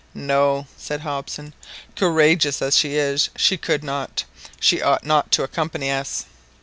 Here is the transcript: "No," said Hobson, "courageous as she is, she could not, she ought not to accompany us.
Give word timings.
"No," 0.15 0.65
said 0.77 1.01
Hobson, 1.01 1.53
"courageous 1.95 2.59
as 2.59 2.75
she 2.75 2.95
is, 2.95 3.29
she 3.35 3.55
could 3.55 3.83
not, 3.83 4.23
she 4.59 4.81
ought 4.81 5.05
not 5.05 5.31
to 5.33 5.43
accompany 5.43 5.91
us. 5.91 6.25